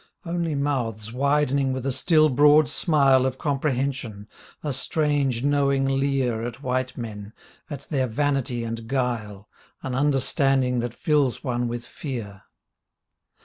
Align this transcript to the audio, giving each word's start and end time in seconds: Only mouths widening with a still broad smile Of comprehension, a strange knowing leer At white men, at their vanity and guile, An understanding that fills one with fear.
Only 0.25 0.55
mouths 0.55 1.13
widening 1.13 1.73
with 1.73 1.85
a 1.85 1.91
still 1.91 2.29
broad 2.29 2.67
smile 2.69 3.23
Of 3.23 3.37
comprehension, 3.37 4.27
a 4.63 4.73
strange 4.73 5.43
knowing 5.43 5.85
leer 5.85 6.41
At 6.43 6.63
white 6.63 6.97
men, 6.97 7.33
at 7.69 7.81
their 7.81 8.07
vanity 8.07 8.63
and 8.63 8.87
guile, 8.87 9.47
An 9.83 9.93
understanding 9.93 10.79
that 10.79 10.95
fills 10.95 11.43
one 11.43 11.67
with 11.67 11.85
fear. 11.85 12.41